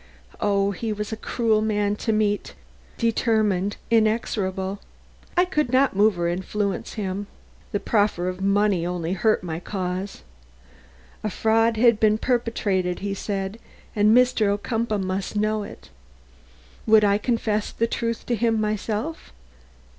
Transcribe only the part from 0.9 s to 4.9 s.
was a cruel man to meet, determined, inexorable.